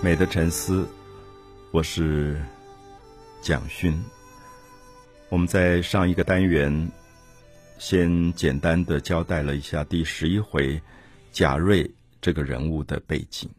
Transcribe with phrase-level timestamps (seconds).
[0.00, 0.88] 美的沉思，
[1.72, 2.40] 我是
[3.42, 4.00] 蒋勋。
[5.28, 6.88] 我们在上一个单元
[7.78, 10.80] 先简单的交代了一下第十一回
[11.32, 11.90] 贾瑞
[12.20, 13.50] 这个人物的背景。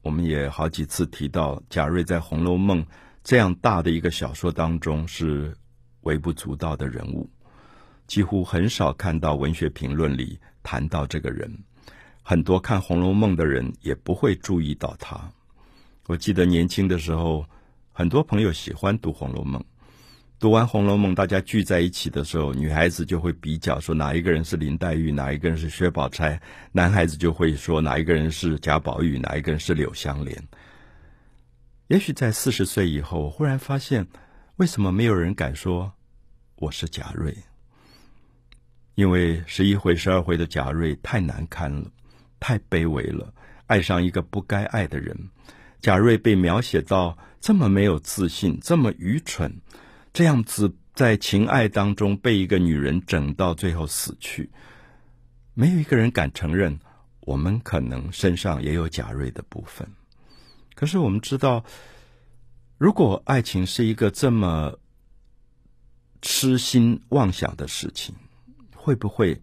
[0.00, 2.80] 我们也好几次提到贾瑞在《红楼梦》
[3.24, 5.52] 这样大的一个小说当中是
[6.02, 7.28] 微不足道的人物，
[8.06, 11.52] 几乎很少看到文学评论里谈到这个人。
[12.22, 15.28] 很多看《红楼梦》的人也不会注意到他。
[16.08, 17.44] 我记得年轻的时候，
[17.92, 19.60] 很多朋友喜欢读《红楼梦》。
[20.38, 26.40] 读完《红楼梦》，大家聚在一起的时候，女孩子就会比较说哪一个人是林黛玉，哪一个人是薛宝钗；
[26.72, 30.42] 男孩子就会说哪一个人是贾宝玉，哪一个人是柳湘莲。
[31.88, 34.06] 也许在四十岁以后，忽然发现，
[34.56, 35.92] 为什么没有人敢说
[36.54, 37.36] 我是贾瑞？
[38.94, 41.90] 因为十一回、十二回的贾瑞太难堪了，
[42.40, 43.34] 太卑微了，
[43.66, 45.14] 爱上一个不该爱的人。
[45.80, 49.60] 贾瑞被描写到这么没有自信，这么愚蠢，
[50.12, 54.50] 这样子在情爱当中被一个女人整到最后死去，
[55.54, 56.76] 没有一个人敢承认
[57.20, 59.88] 我们可能身上也有贾瑞的部分。
[60.74, 61.64] 可是我们知道，
[62.76, 64.76] 如果爱情是一个这么
[66.20, 68.12] 痴心妄想的事情，
[68.74, 69.40] 会不会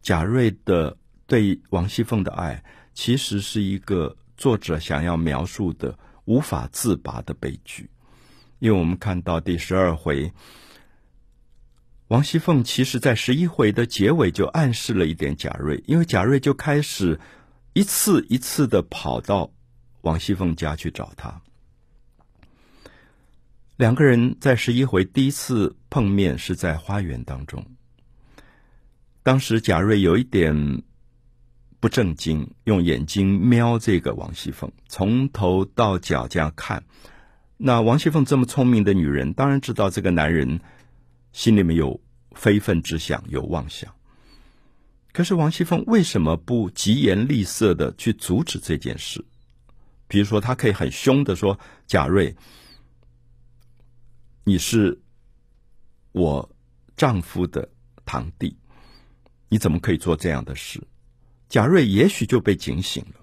[0.00, 2.62] 贾瑞的对王熙凤的爱
[2.94, 4.16] 其实是一个？
[4.42, 7.88] 作者想要描述的无法自拔的悲剧，
[8.58, 10.32] 因为我们看到第十二回，
[12.08, 17.20] 王熙凤其实在十一回的结尾就暗示了一点贾瑞，因为贾瑞就开始
[17.72, 19.48] 一次一次的跑到
[20.00, 21.40] 王熙凤家去找他。
[23.76, 27.64] 两个人在十一回第一次碰面是在花园当中，
[29.22, 30.82] 当时贾瑞有一点。
[31.82, 36.84] 不正经，用眼睛瞄这个王熙凤，从头到脚这样看。
[37.56, 40.60] 那王熙凤这么聪明的女人，当然知道这个男人
[41.32, 42.00] 心里面有
[42.36, 43.92] 非分之想，有妄想。
[45.12, 49.24] 可是王熙凤为什么不疾言厉色的去阻止这件事？
[50.06, 52.36] 比如说，她可以很凶的说：“贾瑞，
[54.44, 55.02] 你是
[56.12, 56.48] 我
[56.96, 57.68] 丈夫的
[58.04, 58.56] 堂弟，
[59.48, 60.80] 你怎么可以做这样的事？”
[61.52, 63.20] 贾瑞也许就被警醒了。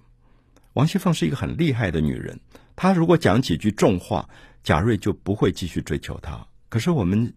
[0.73, 2.39] 王熙凤是一个很厉害的女人，
[2.75, 4.29] 她如果讲几句重话，
[4.61, 6.45] 贾瑞就不会继续追求她。
[6.69, 7.33] 可是我们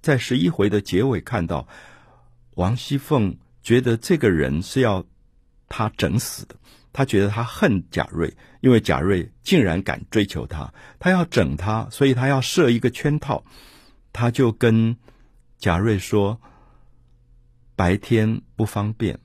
[0.00, 1.68] 在十一回的结尾看到，
[2.54, 5.04] 王熙凤觉得这个人是要
[5.68, 6.56] 他整死的，
[6.90, 13.44] 她觉得她恨贾瑞，因为贾瑞竟然敢追求她，她要整他，所以她要设一个圈套。
[14.10, 14.96] 她就跟
[15.58, 16.40] 贾瑞说
[17.76, 19.20] ：“白天不方便。”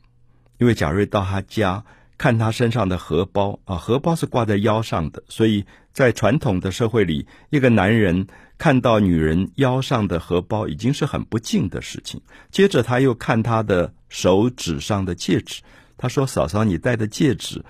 [0.57, 1.83] 因为贾瑞到他家
[2.17, 8.27] 看他身上的荷包啊，荷包是挂在腰上的，所以在传统的社会里，一个男人
[8.57, 12.21] 看到女人腰上的荷包已经是很不敬的事情。
[12.51, 15.61] 接着他又看他的手指上的戒指，
[15.97, 17.65] 他说：“嫂嫂，你戴的戒指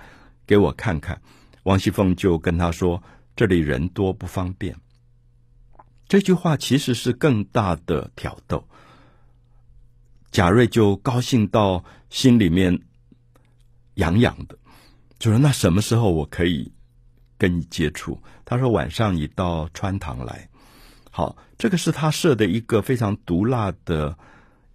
[0.46, 1.20] 给我看看。”
[1.64, 3.02] 王熙凤就跟他说
[3.34, 4.76] ：“这里人多不方便。”
[6.06, 8.68] 这句话其实是更大的挑逗。
[10.32, 12.78] 贾瑞就高兴到心里面
[13.94, 14.58] 痒痒的，
[15.18, 16.70] 就说：“那什么时候我可以
[17.38, 20.46] 跟你接触？”他说：“晚上你到穿堂来。”
[21.10, 24.14] 好，这个是他设的一个非常毒辣的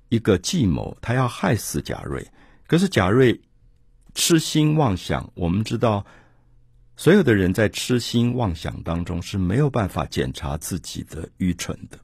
[0.10, 2.28] 一个计谋，他要害死贾瑞。
[2.66, 3.40] 可是贾瑞
[4.16, 6.04] 痴心妄想，我们知道，
[6.96, 12.00] 所有的人在痴心妄想当中是没有办法检查自己的愚蠢的。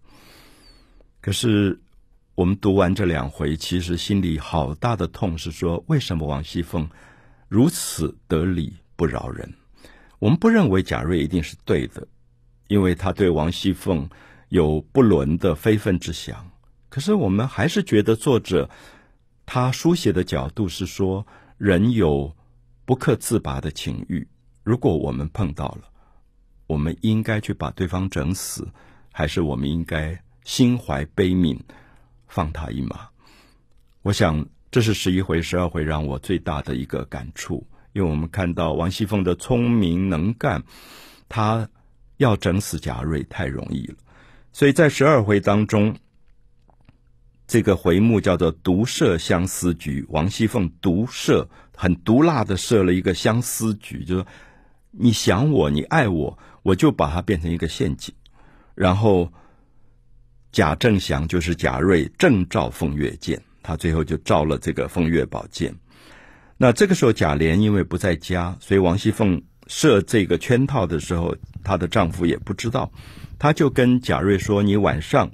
[1.20, 1.82] 可是。
[2.38, 6.88] 我们读完这两回，其实心里好大的痛，是说为什么王熙凤
[7.48, 9.52] 如此得理不饶人？
[10.20, 12.08] 我们不认为贾瑞一定是对的，
[12.68, 14.08] 因为他对王熙凤
[14.50, 16.48] 有不伦的非分之想。
[16.90, 18.70] 可是我们还是觉得作者
[19.44, 21.26] 他书写的角度是说，
[21.58, 22.36] 人有
[22.86, 24.28] 不可自拔的情欲，
[24.62, 25.90] 如果我们碰到了，
[26.68, 28.68] 我们应该去把对方整死，
[29.12, 31.60] 还是我们应该心怀悲悯？
[32.28, 33.08] 放他一马，
[34.02, 40.62] 我想这是十一回、十二回让我最大的一个感触，因为我们看到王熙凤的聪明能干，
[41.30, 41.68] 她
[42.18, 43.96] 要整死贾瑞太容易了，
[44.52, 45.96] 所以在十二回当中，
[47.48, 54.28] 这个回目叫做“毒设相思局”，王熙凤毒设很毒辣的设了一个相思局，就说
[54.92, 58.14] 你想我，你爱我，我就把它变成一个陷阱，
[58.76, 59.32] 然后。
[60.58, 65.72] 贾政祥就是贾瑞正照凤月剑，他最后就照了这个凤月宝剑。
[66.58, 72.92] 那这个时候贾琏因为不在家，所以王熙凤设这个圈套的时候，她的丈夫也不知道，
[73.38, 75.30] 她就跟贾瑞说：“你晚上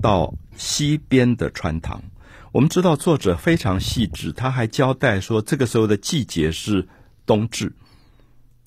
[0.00, 2.02] 到西边的穿堂。”
[2.50, 6.88] 我们知道作者非常细致，他还交代说，这个时候的季节是
[7.26, 7.70] 冬至，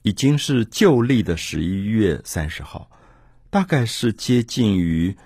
[0.04, 2.88] 已经是旧历的十一月三十号，
[3.50, 5.18] 大概是接近于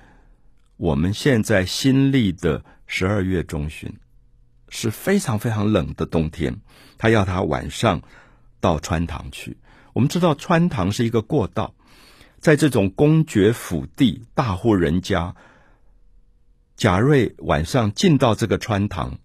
[0.77, 3.93] 我们现在新历的十二月中旬，
[4.67, 6.59] 是非常非常冷的冬天。
[6.97, 8.01] 他要他晚上
[8.59, 9.57] 到穿堂去。
[9.93, 11.73] 我们知道穿堂是一个过道，
[12.39, 15.35] 在这种公爵府地、大户人家。
[16.75, 19.17] 贾瑞晚上进到这个穿堂，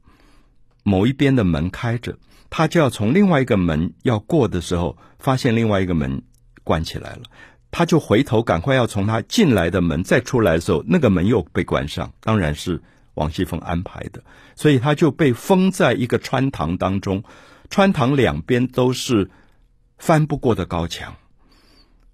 [0.85, 2.17] 某一边的门开着，
[2.49, 6.23] 他就要从另外一个门要过的时候，发现另外一个门
[6.63, 7.23] 关起来了，
[7.71, 12.83] 他就回头赶快要从他进来的门再出来的时候，那个门又被关上，当然是
[13.15, 14.23] 王熙凤安排的，
[14.57, 17.23] 所以他就被封在一个穿堂当中，
[17.69, 19.31] 穿堂两边都是
[19.99, 21.15] 翻不过的高墙，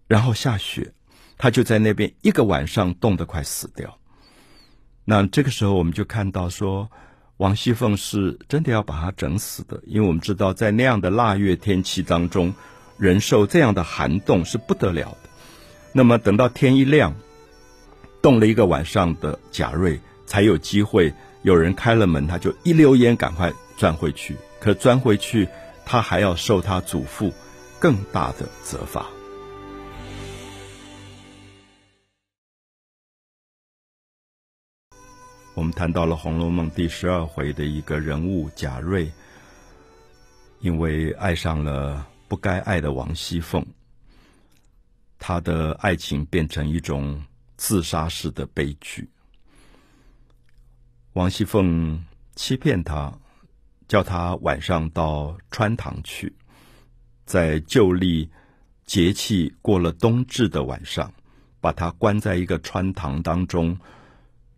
[0.07, 0.93] 然后下雪，
[1.39, 3.99] 他就在那边一个晚上冻得快死掉。
[5.05, 6.91] 那这个时候，我们就看到说，
[7.37, 12.53] 王熙凤是真的要把他整死的，因为我们知道，在那样的腊月天气当中，
[12.99, 15.17] 人受这样的寒冻是不得了。
[15.97, 17.17] 那么等到天一亮，
[18.21, 21.11] 冻了一个晚上的贾瑞才有机会，
[21.41, 24.37] 有人开了门，他就一溜烟赶快钻回去。
[24.61, 25.49] 可钻回去，
[25.87, 27.33] 他还要受他祖父
[27.81, 29.07] 更大的责罚。
[35.55, 39.11] 我们谈到了《红楼梦》第十二回的一个人物贾瑞，
[40.61, 43.65] 因为爱上了不该爱的王熙凤，
[45.29, 47.21] 他的爱情变成一种
[47.57, 49.11] 自杀式的悲剧。
[51.15, 52.01] 王熙凤
[52.37, 53.13] 欺骗他，
[53.89, 56.33] 叫他晚上到穿堂去，
[57.25, 58.31] 在旧历
[58.85, 61.13] 节气过了冬至的晚上，
[61.61, 63.77] 把他关在一个穿堂当中。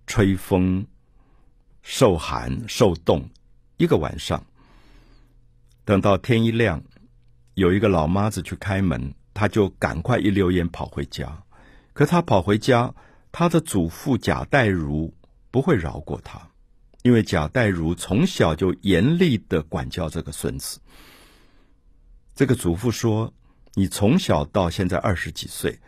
[0.07, 0.87] 吹风、
[1.81, 3.27] 受寒、受冻，
[3.79, 4.45] 一个晚上。
[5.87, 6.83] 等到天一亮，
[7.55, 11.41] 有一个老妈子去开门，他就赶快一溜烟跑回家。
[11.93, 12.93] 可他跑回家，
[13.31, 15.15] 他的祖父贾代儒
[15.53, 16.51] 不会饶过他，
[17.03, 20.81] 因为贾代儒从小就严厉的管教这个孙子。
[22.35, 23.33] 这个祖父说
[23.75, 25.79] ：“你从小到现在二十几岁，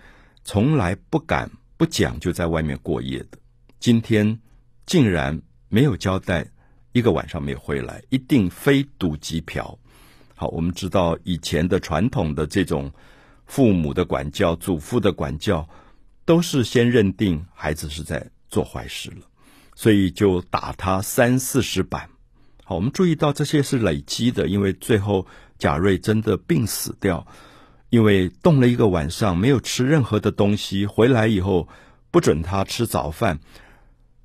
[0.44, 3.38] 从来不敢不讲就在外面过夜的。”
[3.80, 4.38] 今天
[4.86, 6.46] 竟然没有交代，
[6.92, 9.76] 一个晚上没回来，一定非赌即嫖。
[10.34, 12.90] 好，我们知道以前的传统的这种
[13.50, 15.68] 父母的管教、祖父的管教，
[16.24, 19.26] 都是先认定孩子是在做坏事了，
[19.74, 22.08] 所以就打他三四十板。
[22.62, 25.26] 好，我们注意到这些是累积的，因为最后
[25.58, 27.26] 贾瑞真的病死掉，
[27.88, 31.68] 因为冻了一个晚上，没有吃任何的东西，回来以后
[32.12, 33.40] 不准他吃早饭。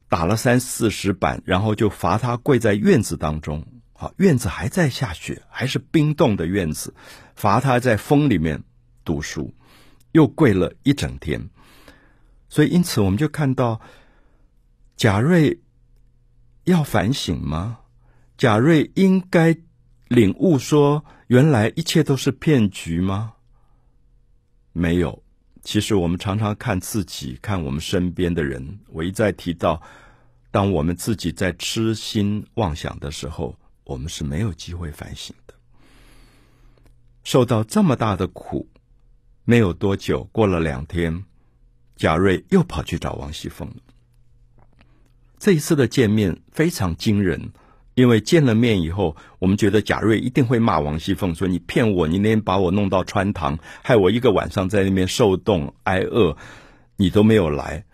[0.07, 3.65] 打了三四十板，然后就罚他跪在院子当中。
[3.93, 6.93] 好，院子还在下雪，还是冰冻的院子，
[7.35, 8.63] 罚他在风里面
[9.05, 9.53] 读书，
[10.11, 11.49] 又跪了一整天。
[12.49, 13.79] 所以，因此我们就看到
[14.97, 15.57] 贾瑞
[16.65, 17.79] 要反省吗？
[18.37, 19.55] 贾瑞应该
[20.09, 23.35] 领悟说，原来一切都是骗局吗？
[24.73, 25.23] 没有。
[25.63, 28.79] 其实我们常常看自己，看我们身边的人。
[28.87, 29.81] 我一再提到，
[30.51, 35.53] 当我们自己在痴心妄想的时候，我们是没有机会反省的。
[37.23, 38.69] 受到这么大的苦，
[39.45, 41.23] 没有多久，过了两天，
[41.95, 43.75] 贾瑞又跑去找王熙凤了。
[45.39, 47.53] 这一次的见面非常惊人。
[47.93, 56.35] 因为见了面以后，我们觉得贾瑞一定会骂王熙凤，说你骗我，你那天把我弄到穿堂，害我一个晚上在那边受冻挨饿，
[56.97, 57.85] 你都没有来。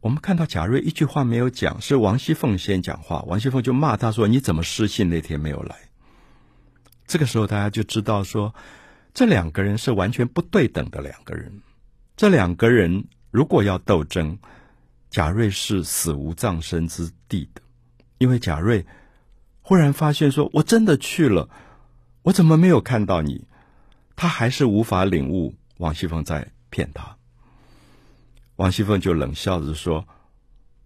[0.00, 5.76] 我们看到贾瑞一句话没有讲，是王熙凤先讲话，王熙凤就骂他说：“你怎么失信那天没有来？”
[7.06, 8.52] 这个时候大家就知道说，
[9.14, 11.60] 这两个人是完全不对等的两个人。
[12.16, 14.38] 这两个人如果要斗争，
[15.10, 17.60] 贾瑞是死无葬身之地的，
[18.18, 18.84] 因为贾瑞。
[19.60, 21.48] 忽然发现，说我真的去了，
[22.22, 23.46] 我怎么没有看到你？
[24.16, 27.16] 他还是无法领悟王熙凤在骗他。
[28.56, 30.06] 王熙凤就冷笑着说：“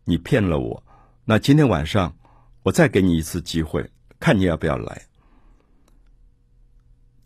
[0.04, 0.82] 你骗了我，
[1.24, 2.16] 那今天晚上
[2.62, 3.90] 我再给你一次机会，
[4.20, 5.02] 看你要不要来。”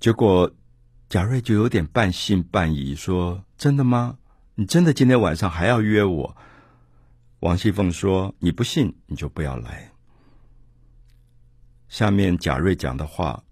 [0.00, 0.50] 结果
[1.10, 4.16] 贾瑞就有点半信半疑，说：“真的吗？
[4.54, 6.36] 你真的今天晚上还要约我？”
[7.40, 9.90] 王熙凤说：“你不信，你就不要来。”
[11.90, 13.42] 下面贾瑞讲的话，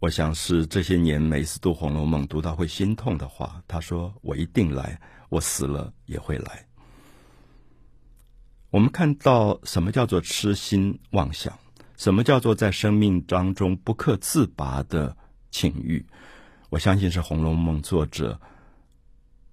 [0.00, 3.62] 我想是这些年每次读《红楼梦》读到会心痛的话。
[3.68, 6.66] 他说：“我一定来，我死了也会来。”
[8.70, 11.56] 我们看到什么叫做痴心妄想？
[11.96, 15.16] 什么叫做在生命当中不可自拔的
[15.52, 16.04] 情欲？
[16.76, 18.38] 我相信是《红楼梦》作者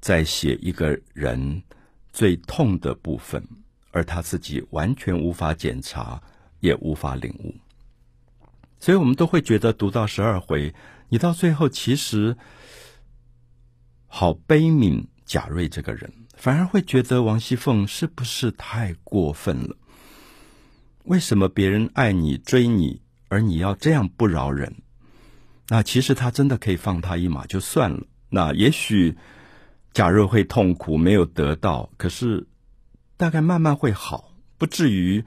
[0.01, 1.63] 在写一个人
[2.11, 3.41] 最痛的部分，
[3.91, 6.21] 而他自己完全无法检查，
[6.59, 7.55] 也无法领悟。
[8.77, 10.75] 所以我们都会觉得读到十二回，
[11.07, 12.35] 你到最后其实
[14.07, 19.77] 好悲悯贾瑞这个人，反而会觉得王熙凤是不是太过分了？
[21.05, 24.75] 为什么别人爱你追你，而你要这样不饶人？
[25.69, 28.03] 那其实他真的可以放他一马就算了。
[28.29, 29.15] 那也许
[29.93, 32.47] 贾瑞会痛苦没有得到，可是
[33.17, 35.23] 大概慢慢会好，不至于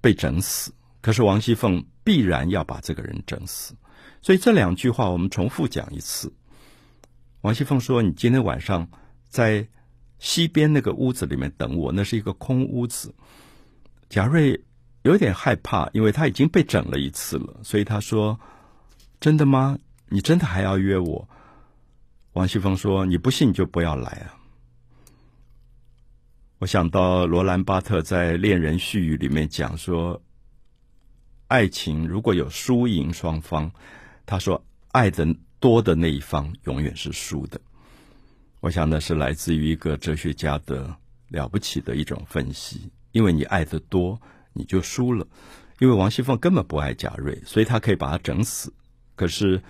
[0.00, 0.72] 被整死。
[1.00, 1.84] 可是王熙凤。
[2.02, 3.74] 必然要把这个人整死，
[4.20, 6.32] 所以这两句话我们重复讲一次。
[7.42, 8.88] 王熙凤说：“你今天晚上
[9.28, 9.68] 在
[10.18, 13.14] 西边那个屋子里面等我，那是一个空屋子。”
[14.08, 14.60] 贾瑞
[15.02, 18.40] 有点害怕，因为他已经被整了一次了，所以他说
[19.20, 19.78] ：“真的吗？
[20.08, 21.28] 你真的还要约我？”
[22.34, 24.34] 王熙凤说：“你不信就不要来啊！”
[26.58, 30.20] 我想到罗兰巴特在《恋人絮语》里面讲说。
[31.50, 33.68] 爱情如果有输赢双方，
[34.24, 35.26] 他说爱的
[35.58, 37.60] 多的那一方永远是输的。
[38.60, 40.94] 我想那是来自于一个哲学家的
[41.26, 42.88] 了不起的一种分析。
[43.10, 44.16] 因为你爱的多，
[44.52, 45.26] 你就输了。
[45.80, 48.72] 因为王熙凤根本不爱贾瑞，所以他可以把他整死。
[49.20, 49.62] 可是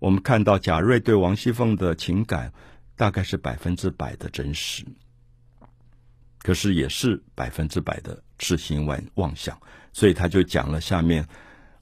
[0.00, 2.52] 我们看到贾瑞对王熙凤的情感
[2.94, 4.84] 大概是百分之百的真实，
[6.42, 9.58] 可是也是百分之百的痴心妄妄想。
[9.94, 11.26] 所以他就讲了下面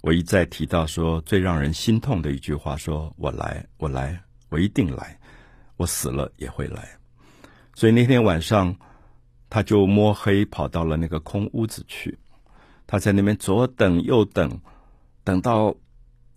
[0.02, 5.18] 我一再提到说最让人心痛的一句话：说我来，我来，我一定来，
[5.76, 6.88] 我死了也会来。
[7.74, 8.72] 所以那天晚上，
[9.50, 12.16] 他就摸黑跑到了那个空屋子去。
[12.86, 14.60] 他在那边左等右等，
[15.24, 15.74] 等到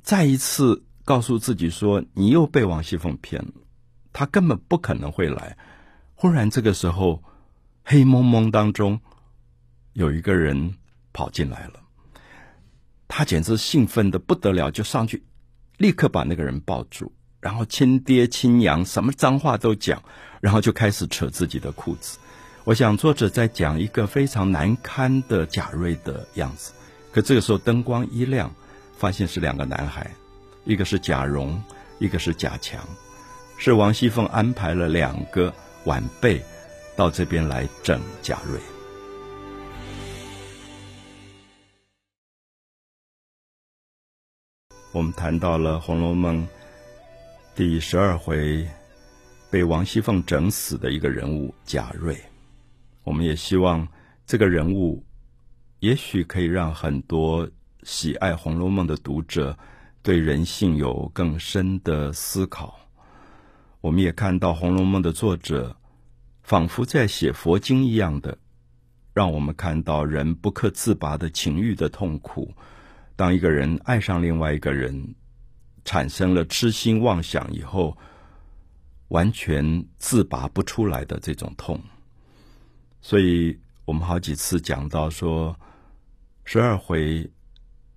[0.03, 3.53] 再一次告诉自己说：“你又被王熙凤骗了，
[4.13, 5.57] 他根本不可能会来。”
[6.15, 7.23] 忽然这个时候，
[7.83, 8.99] 黑蒙蒙当中
[9.93, 10.75] 有一个人。
[11.11, 11.81] 跑进来了，
[13.07, 15.23] 他简直兴奋的不得了，就上去，
[15.77, 20.01] 立刻把那个人抱住，然后亲爹亲娘，什么脏话都讲，
[20.39, 22.19] 然后就开始扯自己的裤子。
[22.63, 26.73] 我想作者在讲一个非常难堪的贾瑞的样子。
[27.11, 28.53] 可这个时候灯光一亮，
[28.99, 30.11] 发现是两个男孩，
[30.65, 31.57] 一个是贾蓉，
[31.99, 32.85] 一个是贾强，
[33.57, 35.53] 是王熙凤安排了两个
[35.85, 36.43] 晚辈
[36.97, 38.59] 到这边来整贾瑞。
[44.91, 46.45] 我们谈到了《红楼梦》
[47.55, 48.67] 第十二回
[49.49, 52.17] 被王熙凤整死的一个人物贾瑞，
[53.05, 53.87] 我们也希望
[54.25, 55.01] 这个人物
[55.79, 57.49] 也许可以让很多
[57.89, 59.57] 喜爱《红楼梦》的读者
[60.03, 62.79] 对人性有更深的思考。
[63.81, 65.75] 我们也看到《红楼梦》的作者
[66.43, 68.37] 仿佛在写佛经一样的，
[69.11, 72.53] 让我们看到人不可自拔的情欲的痛苦。
[73.15, 75.15] 当一个人爱上另外一个人，
[75.83, 77.97] 产生了痴心妄想以后，
[79.07, 81.81] 完全自拔不出来的这种痛，
[83.01, 85.59] 所以我们好几次讲到说，
[86.45, 87.27] 十二回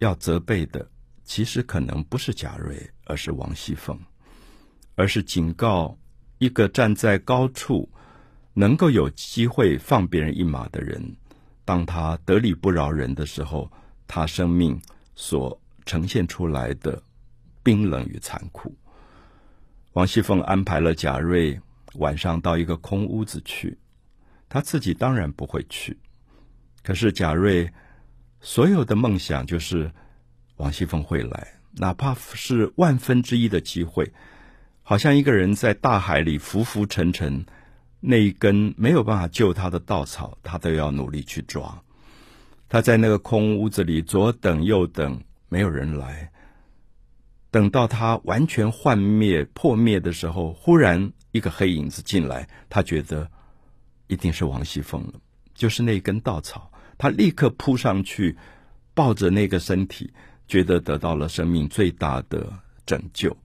[0.02, 0.87] 要责备的，
[1.25, 3.99] 其实可能不是贾瑞，而是王熙凤，
[4.97, 5.97] 而是警告
[6.38, 7.88] 一个站在高处
[8.52, 11.16] 能够有机会放别人一马的人，
[11.64, 13.71] 当他得理不饶人的时候，
[14.06, 14.80] 他生命。
[15.14, 17.00] 所呈现出来的
[17.62, 18.75] 冰冷与残酷。
[19.92, 21.61] 王熙凤安排了贾瑞
[21.97, 23.78] 晚上到一个空屋子去，
[24.49, 25.97] 他自己当然不会去。
[26.82, 27.71] 可是贾瑞
[28.44, 29.92] 所有的梦想就是
[30.56, 34.12] 王熙凤会来，哪怕是万分之一的机会，
[34.82, 37.46] 好像一个人在大海里浮浮沉沉，
[38.00, 41.80] 那一根没有办法救他的稻草，他都要努力去抓。
[42.68, 46.32] 他在那个空屋子里左等右等，没有人来。
[47.52, 53.30] 等到他完全幻灭破灭的时候，忽然一个黑影子进来，他觉得
[54.08, 55.12] 一定是王熙凤了，
[55.54, 56.72] 就是那根稻草。
[57.02, 58.38] 他立刻扑上去，
[58.94, 60.12] 抱着那个身体，
[60.47, 62.47] 觉得得到了生命最大的
[62.87, 63.37] 拯救。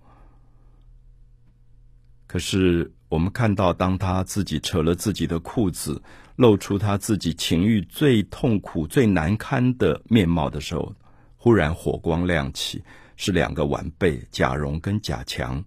[2.27, 5.99] 可是我们看到，当他自己扯了自己的裤子。
[6.35, 10.95] 露出他自己情欲最痛苦、最难堪的面貌的时候，
[11.35, 12.83] 忽然火光亮起，
[13.15, 15.65] 是两个晚辈贾蓉跟贾强。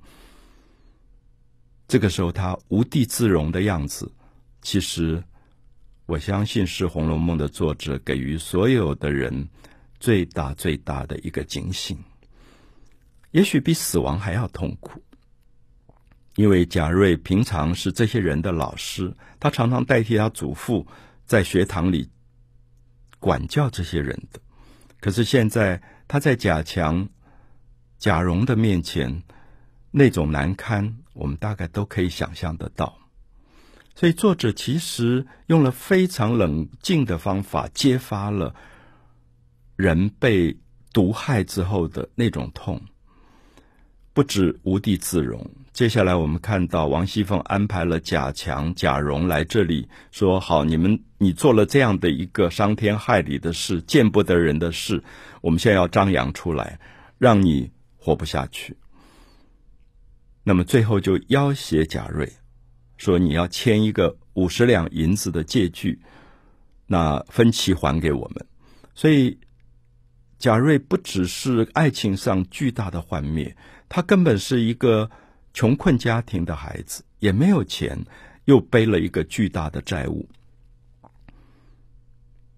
[1.88, 4.12] 这个时候他无地自容的样子，
[4.62, 5.24] 其实
[6.10, 9.48] 我相信是《红楼梦》的作者给予所有的人
[10.00, 11.96] 最大最大的一个警醒。
[13.30, 15.00] 也许比死亡还要痛苦，
[16.34, 20.84] 因为贾瑞平常是这些人的老师，他常常代替他祖父
[21.26, 22.10] 在学堂里
[23.20, 24.40] 管教这些人的。
[24.98, 27.08] 可是现在他在贾强、
[28.00, 29.22] 贾蓉的面前。
[29.92, 32.96] 那种难堪，我们大概都可以想象得到。
[34.00, 38.54] 所以作者其实用了非常冷静的方法，揭发了
[39.76, 40.56] 人被
[40.90, 42.80] 毒害之后的那种痛，
[44.14, 45.50] 不止无地自容。
[45.74, 55.04] 接下来我们看到王熙凤安排了贾强、贾蓉来这里，说：“好，你们你做了这样的一个伤天害理的事、见不得人的事，
[55.42, 56.80] 我们现在要张扬出来，
[57.18, 58.74] 让你活不下去。”
[60.42, 62.32] 那么最后就要挟贾瑞，
[63.00, 65.98] 说你要签一个五十两银子的借据，
[66.86, 68.46] 那分期还给我们。
[68.94, 69.38] 所以
[70.38, 73.56] 贾瑞不只是爱情上巨大的幻灭，
[73.88, 75.10] 他根本是一个
[75.54, 78.04] 穷困家庭的孩子，也没有钱，
[78.44, 80.28] 又背了一个巨大的债务。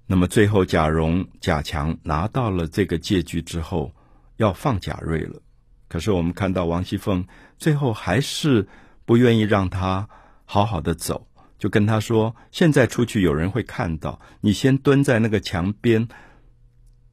[0.08, 3.94] 那么最后贾蓉、贾强拿到了这个借据之后，
[4.38, 5.40] 要放贾瑞了。
[5.86, 7.24] 可是我们看到王熙凤
[7.58, 8.66] 最后还是
[9.04, 10.08] 不愿意让他
[10.52, 11.28] 好好的走，
[11.58, 16.08] 就跟他说：“现在出去有人会看到，你先蹲在那个墙边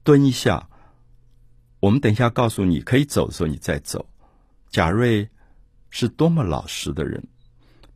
[0.03, 0.67] 蹲一下，
[1.79, 4.10] 我们等一下告诉你可以走的时候你再走。”
[4.69, 5.29] 贾瑞
[5.89, 7.29] 是多么老实的人，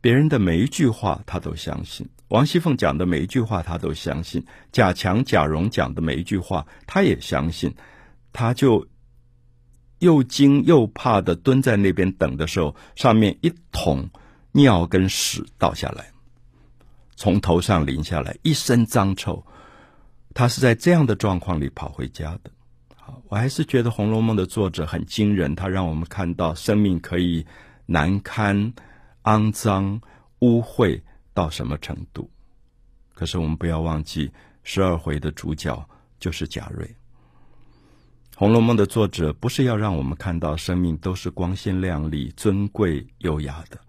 [0.00, 7.74] 别人的每一句话他都相信，王熙凤讲的每一句话他都相信，贾强、贾蓉讲的每一句话他也相信，
[8.32, 8.88] 他就。
[10.00, 14.10] 又惊又怕的蹲在那边等的时候，上面一捅
[14.56, 16.12] 尿跟屎倒下来，
[17.16, 19.44] 从头上淋下来，一身脏臭。
[20.32, 22.50] 他是在这样的状况里跑回家的。
[23.28, 27.44] 我还是觉得《红楼梦》的作者很惊人，他让我们看到生命可以
[27.84, 28.72] 难堪、
[29.24, 30.00] 肮脏、
[30.38, 31.00] 污秽
[31.32, 32.30] 到什么程度。
[33.12, 34.30] 可是我们不要忘记，
[34.62, 35.88] 十二回的主角
[36.20, 36.86] 就是贾瑞。
[38.36, 43.76] 《红楼梦》的作者不是要让我们看到生命都是光鲜亮丽、尊贵优雅的，《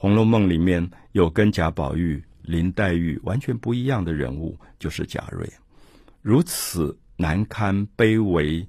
[0.00, 5.46] 红楼梦》里面有跟贾宝玉、林黛玉完全不一样的人物，就是贾瑞，
[6.22, 8.66] 如此难堪、卑微、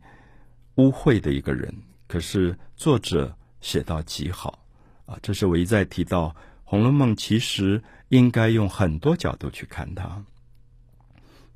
[0.76, 1.74] 污秽的一个人。
[2.06, 4.60] 可是作者写到极好
[5.06, 5.18] 啊！
[5.22, 6.28] 这是我一再提到，
[6.66, 10.22] 《红楼梦》其实应该用很多角度去看它。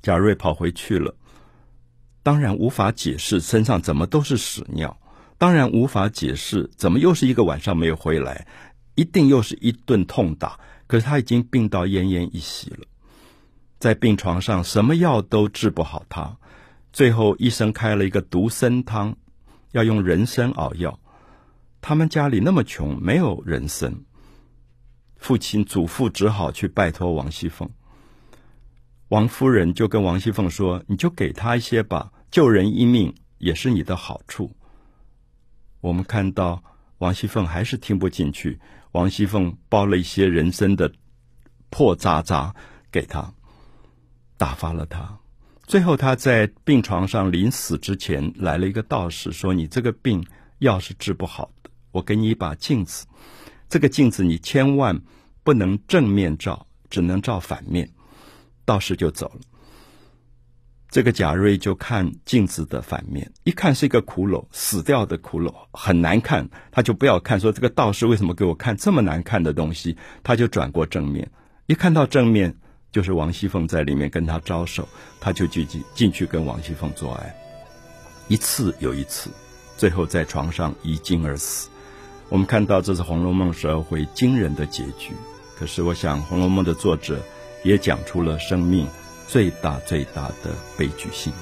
[0.00, 1.14] 贾瑞跑回去了。
[2.22, 4.98] 当然无法解释身上怎么都是屎尿，
[5.36, 8.46] 当然无法解释怎么又是一个晚上没有回来，
[8.96, 10.58] 一定又是一顿痛打。
[10.88, 12.86] 可是他已经病到奄奄一息了，
[13.78, 16.36] 在病床上什么药都治不好他，
[16.92, 19.16] 最后医生开了一个独参汤，
[19.72, 20.98] 要用人参熬药。
[21.80, 23.94] 他们家里那么穷，没有人参，
[25.16, 27.68] 父亲祖父只好去拜托王熙凤。
[29.08, 34.50] 王夫人就跟王熙凤说：“你就给他一些吧。”救人一命也是你的好处。
[35.80, 36.62] 我们看到
[36.98, 38.58] 王熙凤还是听不进去，
[38.96, 40.90] 王熙凤包了一些人参的
[41.68, 42.54] 破渣渣
[42.90, 43.30] 给他，
[44.38, 45.18] 打发了他。
[45.66, 50.26] 最后他在病床上临死之前，来了一个道士说：“你这个病
[50.60, 53.04] 药是治不好的，我给你一把镜子，
[53.68, 54.98] 这个镜子你千万
[55.44, 57.86] 不能正面照，只能照反面。”
[58.64, 59.40] 道士就走了。
[60.88, 66.48] 这个贾瑞就看镜子的反面，一看是一个骷髅，死掉的骷髅，很难看。
[66.70, 69.96] 他就不要看，说这个道士为什么给我看这么难看的东西？
[70.22, 71.28] 他就转过正面，
[71.66, 72.56] 一看到正面
[72.92, 74.88] 就是王熙凤在里面跟他招手，
[75.20, 77.34] 他就进进进去跟王熙凤做爱，
[78.28, 79.28] 一次又一次，
[79.76, 81.68] 最后在床上遗精而死。
[82.28, 85.12] 我们看到这是《红楼梦》十二回惊人的结局。
[85.58, 87.20] 可是我想，《红楼梦》的作者
[87.64, 88.86] 也讲出了生命。
[89.26, 91.32] 最大最大的悲剧性。